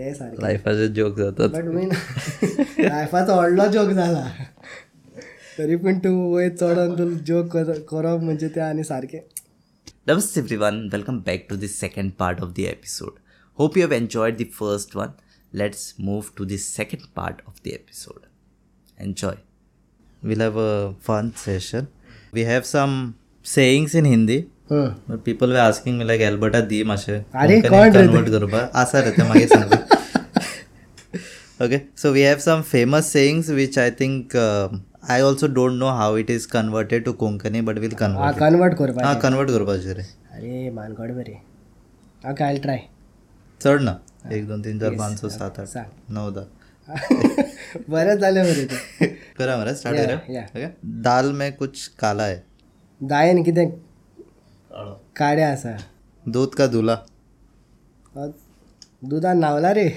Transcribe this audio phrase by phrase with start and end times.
[0.00, 1.86] ते सारखे लायफाचे जोक जातात बट मी
[2.88, 4.26] लायफाचो व्हडलो जोक जाला
[5.58, 7.56] तरी पूण तूं वयर चडोन तूं जोक
[7.90, 9.18] करप म्हणजे ते आनी सारकें
[10.08, 13.14] Namaste everyone, welcome back to the second part of the episode.
[13.60, 15.14] Hope you have enjoyed the first one.
[15.52, 18.28] Let's move to the second part of the episode.
[19.06, 19.32] Enjoy.
[20.22, 21.88] We'll have a fun session.
[22.30, 22.94] We have some
[23.42, 24.38] sayings in Hindi.
[24.73, 29.73] people were asking me like Alberta दी मासे convert करपा आसा रे ते मागीर सांग
[31.65, 34.35] okay so we have some famous sayings which I think
[35.09, 39.03] I also don't know how it is converted to Konkani but will convert convert कर
[39.03, 39.49] हा कन्वर्ट
[39.97, 40.03] रे.
[42.57, 42.79] ट्राय
[43.61, 43.99] चढ ना.
[44.33, 45.77] एक दोन तीन चार पाच सो सात आठ
[46.11, 46.45] नऊ दहा.
[47.89, 50.67] बरं झालं बरे करा मरे स्टार्ट करा.
[51.03, 52.39] दाल मे कुछ काला आहे
[53.01, 53.65] दायन किती?
[55.17, 55.75] काडे आसा
[56.25, 56.95] दूध का दूल्हा
[58.17, 58.27] अ,
[59.09, 59.87] दुदान न्हावला रे.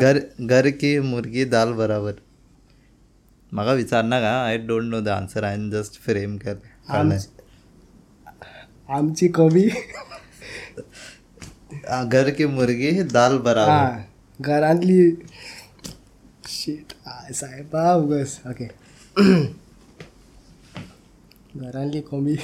[0.00, 0.18] घर
[0.50, 2.14] घर की मुर्गी दाल बराबर.
[3.54, 4.30] म्हाका विचारना का?
[4.44, 6.54] I don't know the answer हांवें जस्ट फ्रेम केल
[6.88, 7.18] काडलें
[8.96, 9.68] आमची कमी
[11.90, 14.02] आ, घर की मुर्गी दाल बराबर.
[14.40, 14.98] घरांतली
[16.48, 16.92] शीट
[17.34, 18.66] साहेबा उगस ओके
[21.56, 22.34] घरांतली कोंबी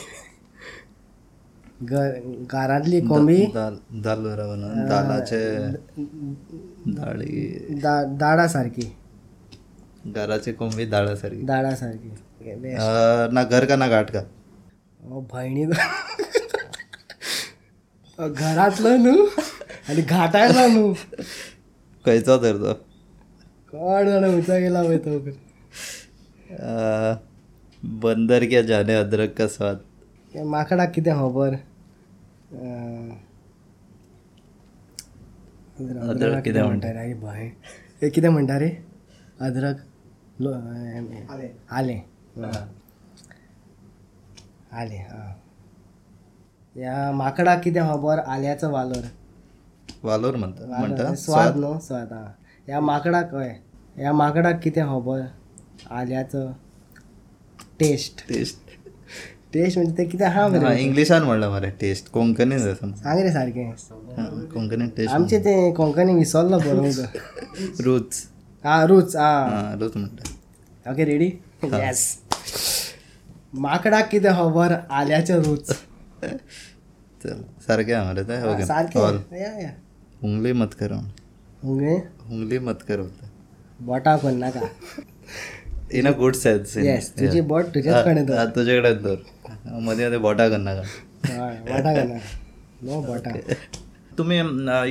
[1.83, 2.11] घर
[2.51, 5.41] घरांतली कोंबी दाल दाल बराबर ना दालाचे
[6.97, 7.47] दाळी
[7.83, 8.87] दा दाडा सारकी
[10.07, 11.45] घराची कोंबी दाडा सारकी
[12.63, 12.81] best.
[12.81, 14.21] अ, ना घर का ना घाट का?
[15.33, 15.65] भयणी
[18.19, 19.27] घरातलं न्हू
[19.89, 20.93] आनी घाटायला न्हू
[22.05, 22.73] खंयचो तर तो
[23.73, 25.19] कोण जाणा उंचा गेला वय तो
[27.83, 29.81] बंदर क्या जाने अदरक का स्वाद?
[30.35, 33.11] हे माकडाक कितें खबर अं,
[36.11, 37.51] अदरक कितें म्हणटा रे भय
[38.03, 38.11] हे?
[38.11, 38.69] कितें म्हणटा रे?
[39.41, 39.81] अदरक
[41.73, 42.01] आलें।
[44.81, 45.33] आलें आं
[46.77, 49.05] ह्या माकडाक कितें खबर आल्याचो वालोर।
[50.05, 52.27] वालोर म्हणता म्हणटा स्वाद न्हू स्वाद आं
[52.69, 53.53] ह्या माकडाक हय
[53.97, 55.21] ह्या माकडाक कितें खबर
[55.99, 56.47] आल्याचो
[57.83, 58.59] टेस्ट टेस्ट
[59.53, 63.71] टेस्ट म्हणजे ते कितें आहा मरे इंग्लिशान म्हणलं मरे टेस्ट कोंकणीन जाता सांग रे सारकें
[64.55, 68.23] कोंकणीन टेस्ट आमचे ते कोंकणी विसरलो बरोबर रूच
[68.65, 69.31] हा रूच हा.
[69.51, 71.31] हा रूच म्हणटा ओके रेडी
[71.65, 72.07] येस
[73.55, 75.71] माकडाक कितें खबर आल्याचो रूच
[77.21, 79.69] चल सारकें हा मरे ते ओके सारकें
[80.23, 80.97] उंगली मत करो
[81.63, 81.95] उंगळे
[82.31, 83.05] उंगली मत करो
[83.81, 84.61] बोटा कोण नाका.
[85.93, 87.13] In a good sense yes
[87.47, 88.27] बोट तुझ्याच कडेन
[88.57, 90.77] तुझ्याकडे दरमध्ये मध्ये बोटा करणार
[91.27, 92.03] हय बोटा
[92.83, 93.31] नो बोटा
[94.19, 94.39] तुम्ही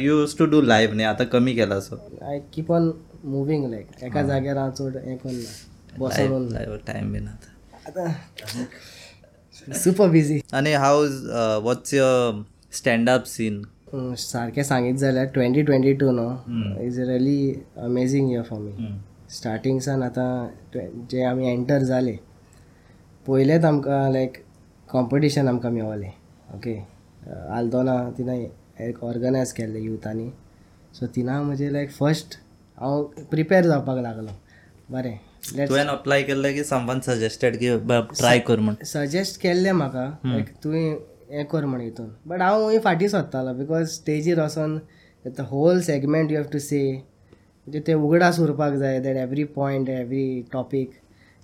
[0.03, 1.95] यूज टू डू लाईव्ह नाही आता कमी केला असो.
[2.21, 2.91] I keep on
[3.23, 8.13] moving like एका जाग्यार हांव चड हें करना बसून लाईव्ह टाइम बीन आता.
[9.83, 11.21] सुपर बिझी आणि how is
[11.63, 12.41] what's your
[12.73, 13.61] standup scene
[14.17, 18.71] सारकें सांगीत जाल्यार ट्वेंटी ट्वेंटी टू न्हू is really amazing year for me
[19.31, 22.19] स्टार्टिंगसान आतां ट्वे- जे आमी एंटर जाले
[23.27, 24.37] पयलेच आमकां लायक
[24.91, 26.11] कॉम्पिटिशन आमकां मेवलें
[26.55, 26.75] ओके
[27.57, 28.33] आल्दोना तिना
[28.85, 30.29] एक ऑर्गनायज केल्लें युथांनी.
[30.93, 32.35] सो तिना म्हणजे लायक फर्स्ट
[32.79, 34.31] हांव प्रिपेर जावपाक लागलो.
[34.91, 35.19] बरें
[35.67, 37.69] तुवें अप्लाय केल्लें की समवन सजेस्टेड की
[38.19, 38.75] ट्राय कर म्हण.
[38.85, 40.87] सजेस्ट केल्लें म्हाका लायक तुवें
[41.31, 42.09] हें कर म्हण हितून.
[42.27, 44.77] बट हांव फाटीं सोदतालो बिकॉज स्टेजीर वचोन
[45.27, 46.81] the whole segment you have to say
[47.67, 50.91] म्हणजे ते उगडास उरपाक जाय that every point every topic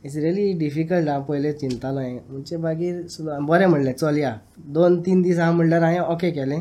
[0.03, 4.33] it's really difficult हांव पयलें चिंतालो हें म्हणजे मागीर सुद्दां बरें म्हणलें चल या.
[4.73, 6.59] दोन तीन दीस हांव म्हणल्यार हांवें ओके केलें.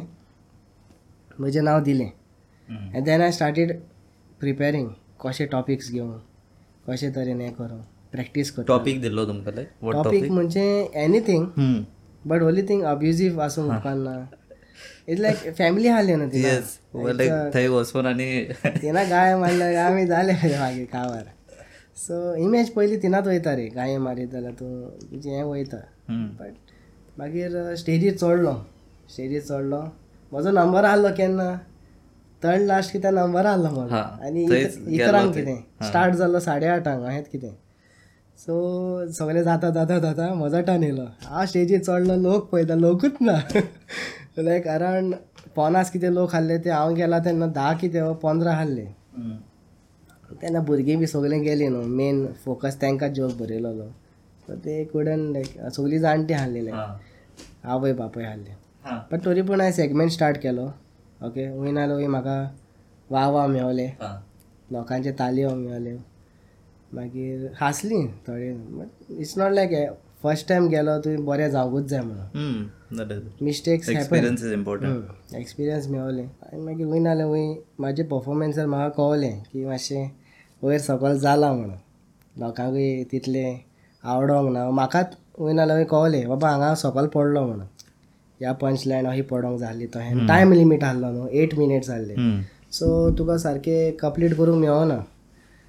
[1.39, 2.09] म्हजें नांव दिलें.
[2.69, 3.73] And then I started
[4.41, 4.89] preparing
[5.25, 6.19] कशे टॉपिक्स घेवं
[6.89, 7.79] कशे तरेन हें करूं
[8.13, 8.67] प्रॅक्टीस करता.
[8.69, 10.65] टॉपिक दिल्लो तुमकां टॉपिक म्हणजे
[11.05, 11.47] anything
[12.29, 14.19] but only thing abusive आसूंक उपकारना
[15.09, 16.79] इट्स लायक फॅमिली आहली न्हू तिना येस
[17.55, 18.29] थंय वचून आनी
[18.83, 21.25] तिना गाय मारल्या आमी जाले मागीर कावार
[22.07, 24.73] सो इमेज पयलीं तिनाच वयता रे गाये मारीत जाल्यार तूं
[25.11, 25.77] तुजें हें वयता
[26.11, 26.55] बट
[27.19, 28.53] मागीर स्टेजीर चडलो
[29.13, 29.81] स्टेजीर चडलो
[30.33, 31.49] म्हजो नंबर आहलो केन्ना?
[32.43, 33.97] थर्ड लास्ट कितें नंबर आहलो म्हजो
[34.27, 34.65] आनी ते.
[35.33, 35.57] कितें?
[35.89, 37.55] स्टार्ट जालो साडे आठांक अशेंच कितें?
[38.39, 43.39] सो सगळें जाता जाता जाता म्हजो टर्न येयलो हांव स्टेजीर चडलो लोक पळयता लोकूच ना.
[44.43, 45.15] लायक अरावंड
[45.57, 48.85] पन्नास कितें लोक आहले ते हांव गेला तेन्ना धा कितें पंदरा आहले
[50.41, 53.89] तेन्ना भुरगीं बी सगळीं गेलीं न्हू मेन फोकस तांकां जोक बरयलोलो
[54.47, 56.35] सो ते कुडन लायक सगळीं जाणटी
[56.65, 58.55] लायक आवय बापूय आहले
[59.13, 60.67] बट तरी पूण हांवें सेगमेंट स्टार्ट केलो
[61.27, 62.39] ओके वय नाल्यार वय म्हाका
[63.11, 63.87] वा वा मेवले
[64.73, 65.97] लोकांचे तालयो मेवल्यो
[66.97, 69.73] मागीर हांसली थोडी but it's not like
[70.27, 72.69] first time गेलो तुवें बरें जावंकूच जाय म्हणून.
[73.45, 77.47] Mistakes experience is important experience मेळ्ळें आनी मागीर वय नाल्यार वय
[77.79, 80.09] म्हाजे पर्फॉर्मन्सार म्हाका कळलें की मातशें
[80.63, 81.77] वयर सकयल जालां म्हणून.
[82.41, 83.59] लोकांकूय तितलें
[84.05, 87.67] आवडोंक ना म्हाकाच वय नाल्यार वय कळलें बाबा हांगा सकयल पडलो म्हणून.
[88.41, 92.15] ह्या पंच लायन अशी पडोंक जाली तो टायम लिमीट आहलो न्हू एट मिनिट्स आहले
[92.79, 92.89] सो
[93.19, 94.99] तुका सारकें कंप्लीट करूंक मेळना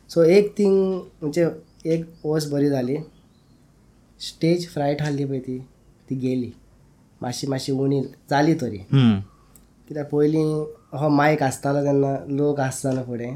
[0.09, 0.75] सो एक थिंग
[1.21, 1.47] म्हणजे
[1.93, 2.97] एक वस्त बरी जाली
[4.21, 5.57] स्टेज फ्रायट आहली पळय ती.
[6.09, 6.51] ती गेली.
[7.21, 8.77] मातशी मातशी उणी जाली तरी.
[9.87, 10.45] कित्याक पयलीं
[10.99, 13.35] हो मायक आसतालो तेन्ना लोक आसतालो फुडें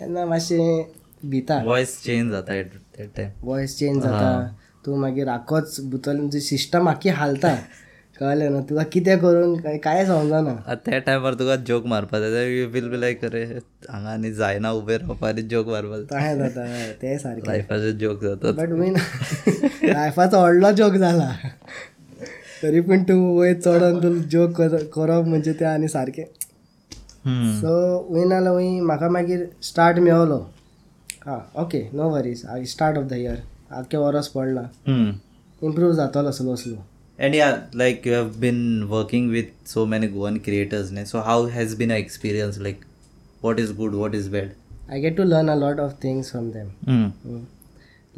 [0.00, 0.92] तेन्ना मातशें
[1.30, 2.52] भिता वॉयस चेंज जाता
[3.42, 4.30] वॉयस चेंज जाता
[4.84, 7.54] तूं मागीर आख्खोच भितरल्यान तुजी सिस्टम आख्खी हालता
[8.20, 12.68] कळ्ळें न्हू तुका कितें करून काय- कांय समजना त्या टायमार तुका जोक मारपा जाय यू
[12.72, 13.42] फील बी लायक अरे
[13.88, 15.98] हांगा आनी जायना उबें रावपा आनी जोक मारपा.
[15.98, 18.94] जाता हय, तें सारकें लायफाचे जोक जातात बट मीन
[19.92, 21.30] लायफाचो व्हडलो जोक जाला
[22.62, 24.60] तरी पूण तूं वयर चडोन तूं जोक
[24.94, 26.24] करप म्हणजे तें आनी सारकें
[27.60, 27.72] सो
[28.14, 30.38] वय नाल्यार वय म्हाका मागीर स्टार्ट मेळलो
[31.26, 33.36] हां okay no worries start of the year
[33.78, 34.62] आख्खें वरस पडला.
[35.62, 36.76] इम्प्रूव जातलो slow slow
[37.18, 41.04] And yeah, like you have been working with so many Goan creators, ne?
[41.04, 42.58] so how has been your experience?
[42.58, 42.84] Like,
[43.40, 44.52] what is good, what is bad?
[44.90, 46.68] I get to learn a lot of things from them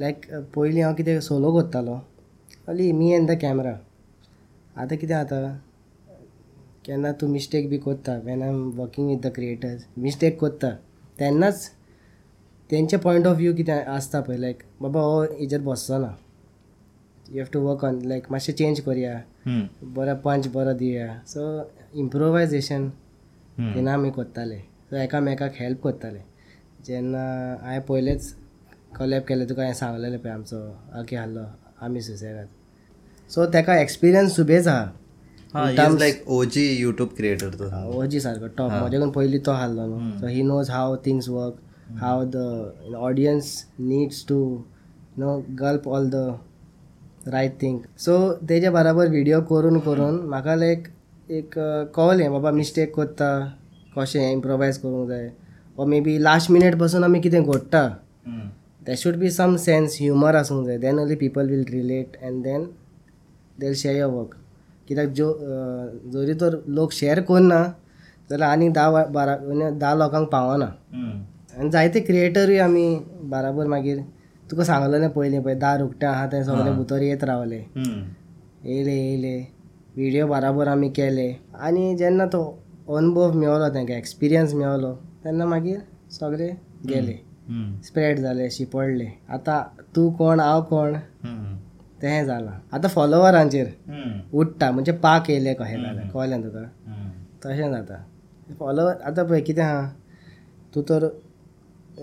[0.01, 0.27] like
[0.57, 1.95] पयलीं हांव कितें solo कोत्तालो
[2.71, 3.73] only me in the camera
[4.83, 5.41] आतां कितें जाता
[6.87, 10.71] केन्ना तूं mistake बी कोत्ता when I am working with the creators mistake कोत्ता.
[11.19, 11.69] तेन्नाच
[12.71, 16.17] तेंचे पॉयंट ऑफ व्यू कितें आसता पळय लायक बाबा हो हेजेर बसचो ना.
[17.31, 19.15] You have to work on like मातशें चेंज करया.
[19.97, 21.43] बरो पंच बरो दिवया सो
[22.03, 22.89] इम्प्रोवायजेशन.
[23.59, 24.59] तेन्ना आमी कोत्ताले
[24.91, 26.23] सो एकामेकाक हेल्प कोत्ताले
[26.87, 27.25] जेन्ना
[27.63, 28.35] हांवें पयलेंच
[28.99, 30.61] कॉलेब केलें तुका हांवें सांगलेलें पळय आमचो
[30.99, 31.45] आगे आहलो
[31.85, 32.49] आमी सुसेगाद
[33.31, 34.89] सो तेका एक्सपिरियन्स सुबेज आहा
[35.55, 37.51] OG YouTube creator.
[37.53, 37.69] तो.
[38.01, 41.57] ओजी सारको टॉप म्हजेकून पयलीं तो आहलो न्हू so he knows how things work
[42.01, 43.49] how the audience
[43.81, 44.39] needs to
[45.19, 46.15] know gulp all the
[47.27, 48.17] right thing so
[48.49, 50.87] तेजे बराबर व्हिडिओ करून करून म्हाका लायक
[51.31, 51.55] एक
[51.97, 53.31] कळलें बाबा मिस्टेक कोत्ता
[53.97, 55.29] कशें इम्प्रोवायज करूंक जाय.
[55.79, 57.87] ओ मे बी लास्ट मिनीटपासून आमी कितें घडटा.
[58.87, 60.79] That should be some sense humour आसूंक जाय.
[60.79, 62.65] Then only people will relate and then
[63.61, 64.35] they'll share your work
[64.89, 67.63] कित्याक जो अं, जरी तर लोक शेअर करना
[68.31, 70.65] जाल्यार आनी धा बारा म्हणजे धा लोकांक पावना.
[71.59, 72.89] आनी जायते क्रिएटरूय आमी
[73.31, 73.99] बराबर मागीर
[74.51, 77.63] तुका सांगलेलें पयलीं पळय धा रुकटे आहा ते सगळे भितर येत रावले.
[78.65, 79.37] येयले येयले
[79.97, 81.33] व्हिडिओ बराबर आमी केले.
[81.55, 82.43] आनी जेन्ना तो
[82.97, 84.95] अनुभव मेळलो तांकां एक्सपिरियन्स मेळलो
[85.25, 85.79] तेन्ना मागीर
[86.13, 86.49] सगळे
[86.89, 87.17] गेले.
[87.85, 89.63] स्प्रेड जाले शिपडले आतां
[89.97, 90.95] तूं कोण हांव कोण.
[92.03, 93.67] तें जालां आतां फॉलोवरांचेर.
[94.33, 96.65] उठटा म्हणजे पाक येयले कशें जालें कळ्ळें तुका.
[97.45, 98.03] तशें जाता.
[98.59, 99.89] फॉलोवर आतां पळय कितें आहा
[100.75, 101.09] तूं तर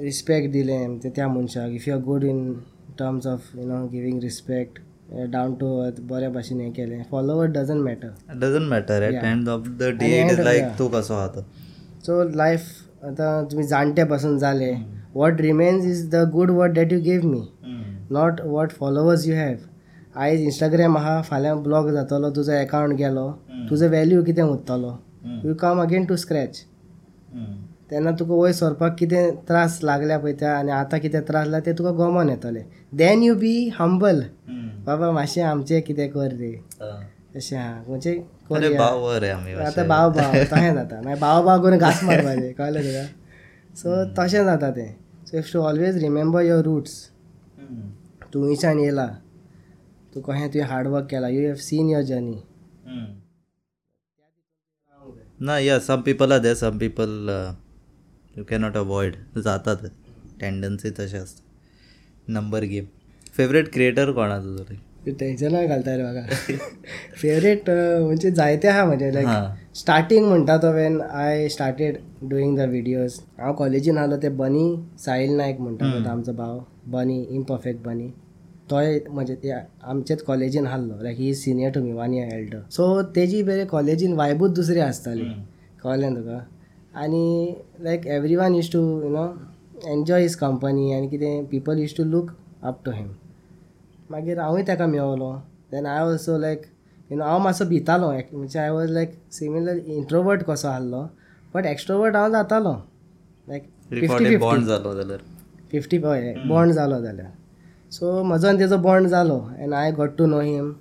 [0.01, 2.53] रिस्पेक्ट दिलें म्हणजे त्या मनशाक if you are good in
[2.99, 4.79] terms of you know giving respect
[5.31, 7.01] down to earth बऱ्या भाशेन हें केलें.
[7.11, 8.07] Follower doesn't matter
[9.79, 10.77] the day, And it is end- like yeah.
[10.79, 11.41] तू कसो आहा तो.
[12.05, 12.61] सो लायफ
[13.03, 14.73] आतां तुमी जाणटे पासून जाले
[15.15, 17.41] what remains is the good word that you gave me.
[18.11, 19.55] Not what followers you have
[20.15, 23.29] आयज इंस्टाग्राम आहा फाल्यां ब्लॉग जातलो तुजो अकावंट गेलो
[23.69, 24.97] तुजो व्हॅल्यू कितें उरतलो
[25.45, 26.63] you come again to scratch.
[27.91, 31.73] तेन्ना तुका वयर सरपाक कितें त्रास लागल्या पळय त्या आनी आतां कितें त्रास लागला ते
[31.77, 32.63] तुका गमोन येतले.
[32.93, 34.21] Then you be humble.
[34.85, 36.51] बाबा मातशें आमचें कितें कर रे.
[37.35, 38.13] अशें आहा म्हणजे
[39.65, 41.01] आतां भाव भाव तशें जाता.
[41.01, 43.05] मागीर भाव भाव करून घास मारपाचें कळ्ळें तुका?
[43.75, 44.91] सो तशें जाता तें.
[45.25, 46.93] So if to always remember your roots.
[48.33, 49.07] तूं येयला
[50.13, 51.27] तूं कशें तुवें हार्डवर्क केला.
[51.27, 52.37] You have seen your journey.
[55.41, 57.29] ना या some people are there some people
[58.37, 59.77] you cannot avoid जातात.
[60.41, 62.85] टेंडन्सी तशें आसता नंबर गेम
[63.37, 66.55] फेवरेट क्रिएटर कोण आहा तुजो टेन्शना घालता रे म्हाका
[67.21, 71.97] फेवरेट म्हणजे जायते आहा म्हजे लायक स्टार्टींग म्हणटा तो when I started
[72.29, 74.65] doing the videos हांव कॉलेजीन आहलो ते बनी
[75.05, 76.59] साहिल नायक म्हणटा तो आमचो भाव.
[76.91, 78.07] बनी इम्परफेक्ट बनी
[78.71, 83.01] तोय म्हणजे ते आमचेच कॉलेजीन आहलो like he senior to me one year elder so
[83.15, 85.25] तेजी बरे कॉलेजीन वायबूच दुसरी आसताली
[85.83, 86.39] कळ्ळें तुका?
[86.97, 89.23] आनी like every one use to you know
[89.91, 92.31] enjoy his company आनी कितें people use to look
[92.63, 93.09] up to him
[94.11, 95.31] मागीर हांवूय ताका मेवलो
[95.71, 96.61] then I also like
[97.11, 98.11] you know हांव मातसो भितालो.
[98.33, 101.05] म्हणजे I was like similar introvert कसो आहलो
[101.53, 102.73] बट एक्स्ट्रोवर्ट हांव जातालो.
[103.47, 105.19] लायक फिफ्टी बॉन्ड फिफ्टी जालो जाल्यार
[105.71, 107.31] फिफ्टी हय बॉन्ड जालो जाल्यार
[107.91, 110.73] सो म्हजो आनी तेजो बॉन्ड जालो and I got to know him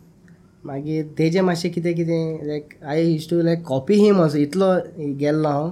[0.65, 4.39] मागीर तेजें मातशें कितें कितें like I use to like copy him असो.
[4.39, 4.67] इतलो
[5.21, 5.71] गेल्लो हांव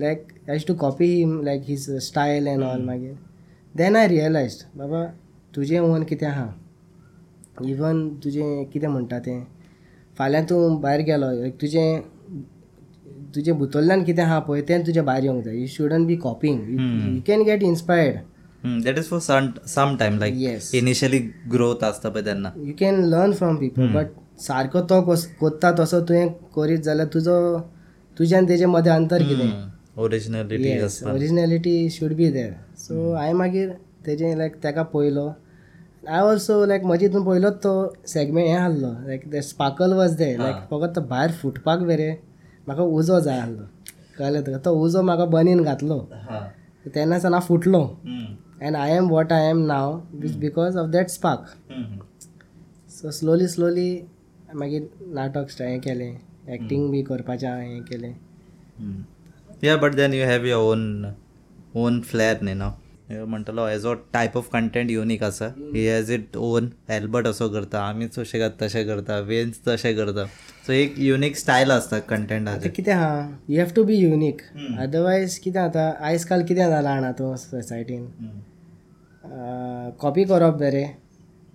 [0.00, 3.14] like I use to copy him like his style and all मागीर
[3.76, 5.04] देन आय रियलायज बाबा
[5.54, 6.46] तुजें ओन कितें आहा
[7.68, 9.40] इवन तुजें कितें म्हणटा तें?
[10.18, 12.00] फाल्यां तूं भायर गेलो like तुजें
[13.34, 15.56] तुजें भितरल्यान कितें आहा पळय तें तुजें भायर येवंक जाय.
[15.56, 20.34] You shouldn't be copying you can get inspired that is for some some time like
[20.36, 20.74] Yes.
[20.74, 21.18] Initially
[21.52, 25.00] growth आसता पळय तेन्ना you can learn from people but सारको तो
[25.40, 27.36] कोत्ता तसो तुवें करीत जाल्यार तुजो
[28.16, 29.75] तुज्यान तेजे मदें अंतर कितें?
[30.04, 30.72] Originality
[31.10, 33.68] originality should be there so हांवें मागीर
[34.06, 35.26] तेजें लायक तेका पयलो.
[36.08, 37.72] हांव ऑल्सो लायक म्हजे हितून पयलोच तो
[38.06, 42.10] सेगमेंट हें आहलो लायक ते स्पार्कल वॉज दे लायक फकत तो भायर फुटपाक बरे.
[42.66, 43.64] म्हाका उजो जाय आहलो
[44.18, 45.98] कळ्ळें तुका तो उजो म्हाका बनीन घातलो.
[46.94, 47.82] तेन्ना सावन हांव फुटलो
[48.62, 49.98] and I am what I am now
[50.40, 51.42] because of that spark
[53.00, 53.90] so slowly slowly
[54.54, 56.16] मागीर नाटक हें केलें.
[56.54, 58.14] एक्टींग बी करपाचें हें केलें.
[59.64, 61.04] या but then you have your own
[61.82, 62.70] own flair न्ही नो
[63.26, 67.80] म्हणटलो as a type of content unique आसा ही हॅज इट ओन एल्बर्ट असो करता.
[67.80, 69.18] आमीच अशें तशें करता.
[69.26, 70.24] वेन्स तशें करता.
[70.66, 74.42] सो एक युनीक स्टायल आसता कंटेंटाचें कितें आहा you have to be unique
[74.78, 78.06] otherwise कितें जाता आयज काल कितें जालां जाणा तूं सोसायटीन
[80.00, 80.88] कॉपी करप बरें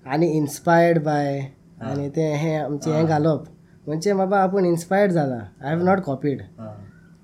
[0.06, 1.40] आनी इन्स्पायर्ड बाय
[1.90, 3.44] आनी तें हें आमचें हें घालप
[3.88, 6.42] म्हणजे बाबा आपूण इन्स्पायर्ड जाला आय हॅव नॉट कॉपीड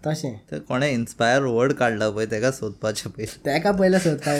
[0.07, 4.39] तशें तर कोणें इन्स्पायर वर्ड काडला पळय तेका सोदपाचें पयलीं तेका पयलें सोदता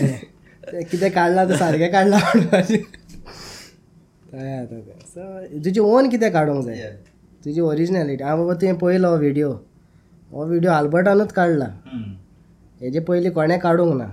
[0.72, 2.78] तें कितें काडलां तें सारकें काडलां म्हणपाचें.
[4.32, 4.82] तें
[5.14, 5.22] सो
[5.64, 6.92] तुजें ओन कितें काडूंक जाय?
[7.46, 9.52] तुजी ओरिजिनॅलिटी हांव बाबा तुवें पयलो व्हिडिओ
[10.32, 11.66] हो व्हिडिओ आल्बर्टानूच काडला
[12.82, 14.08] हेजे पयलीं कोणें काडूंक ना.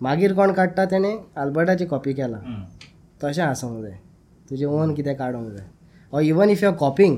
[0.00, 2.38] मागीर कोण काडटा तेणें आल्बर्टाची कॉपी केला.
[3.24, 3.98] तशें आसूंक जाय.
[4.50, 5.66] तुजें ओन कितें काडूंक जाय.
[6.12, 7.16] Or even if you are copying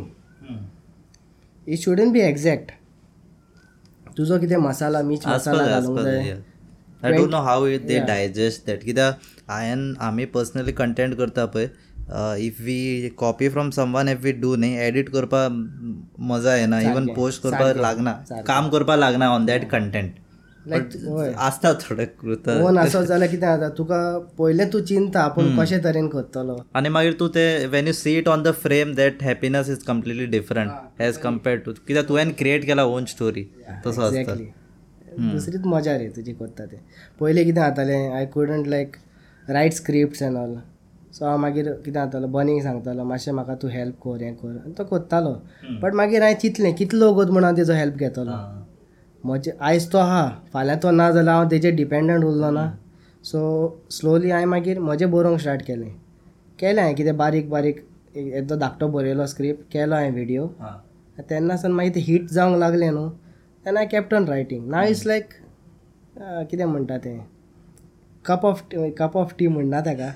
[1.66, 2.70] it shouldn't be exact
[4.16, 6.34] तुजो कितें मसाला मीच मसाला घालूंक जाय
[7.02, 11.68] I don't know how they digest that कित्याक हांवें आमी पर्सनली कंटेंट करता पळय
[12.38, 15.46] if we copy from someone if we do न्ही एडीट करपा
[16.30, 18.12] मजा येना इवन पोस्ट करपा लागना
[18.46, 20.12] काम करपा लागना ऑन दॅट कंटेंट
[20.68, 22.48] लायक आसता थोडे कृत.
[22.62, 24.00] ओन आसत जाल्यार कितें जाता तुका
[24.38, 26.56] पयलें तू चिंता आपूण कशे तरेन करतलो?
[26.76, 30.26] आनी मागीर तूं ते when you see it on the frame that happiness is completely
[30.36, 33.44] different as compare to कित्याक तुवें क्रिएट केला ओन स्टोरी
[33.86, 34.34] तसो आसता
[35.18, 36.78] दुसरीच मजा रे तुजी करता तें.
[37.20, 38.96] पयलीं कितें जातालें I couldn't like
[39.46, 40.54] write scripts and all
[41.12, 44.56] so हांव मागीर कितें जातालो बनींग सांगतालो मातशें म्हाका तूं हेल्प कर हें कर.
[44.64, 45.32] आनी तो करतालो.
[45.82, 48.36] बट मागीर हांवें चिंतलें कितलो वगत म्हणून हांव तेजो हेल्प घेतलो.
[49.26, 50.22] म्हजे आयज तो आहा
[50.52, 52.64] फाल्यां तो ना जाल्यार हांव तेजेर डिपेंडंट उरलो ना
[53.24, 53.40] सो
[53.90, 55.90] स्लोली हांवें मागीर म्हजें बरोवंक स्टार्ट केलें.
[56.58, 57.84] केलें हांवें कितें बारीक बारीक
[58.16, 60.46] एक- एकदां धाकटो बरयलो स्क्रिप्ट केलो हांवें व्हिडिओ
[61.30, 63.08] तेन्ना सावन मागीर ते हिट जावंक लागलें न्हू.
[63.64, 65.28] तेन्ना कॅप्टन रायटींग नाव इज लायक
[66.50, 67.18] कितें म्हणटा तें?
[68.26, 68.62] Cup of
[68.98, 70.10] cup of tea म्हणना ताका.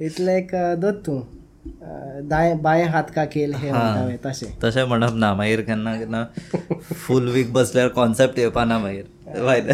[0.00, 0.50] इट्स लायक
[0.82, 1.20] दोत तूं
[1.64, 6.24] दाय बायें हात का केल हें पळय तशें तशें म्हणप ना मागीर केन्ना केन्ना
[6.82, 9.04] फूल वीक बसल्यार कॉन्सेप्ट येवपाना मागीर
[9.46, 9.72] फायदा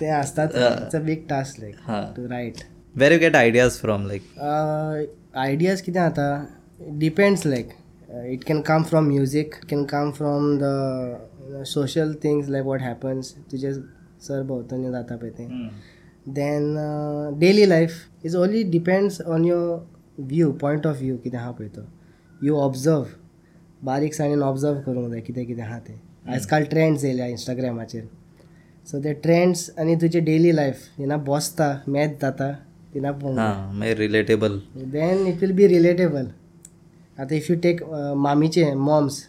[0.00, 2.00] तें अ बीग टास्क लायक हा.
[2.16, 2.64] To write
[2.94, 4.22] where you get ideas from like
[5.36, 6.26] ideas कितें जाता
[6.98, 7.68] depends like
[8.26, 13.72] it can come from music can come from the social things like what happens तुजे
[14.26, 15.68] सर भोंवतणी जाता पळय तें
[16.34, 16.76] then
[17.38, 17.92] daily life
[18.24, 19.78] is only depends on your
[20.28, 21.82] view point of view कितें आहा पळय तो
[22.40, 23.04] यू ऑब्जर्व
[23.86, 25.94] बारीक साणेन ऑब्जर्व करूंक जाय कितें कितें आहा तें.
[26.32, 28.04] आयज काल ट्रेंड्स येयल्या इंस्टाग्रामाचेर
[28.86, 32.50] सो ते ट्रेंड्स आनी तुजे डेली लायफ जेन्ना बसता मॅच जाता
[32.94, 34.58] तेन्ना पळोवंक relatable
[34.92, 36.26] then it will be relatable
[37.18, 37.82] आतां इफ यू टेक
[38.26, 39.22] मामीचे मॉम्स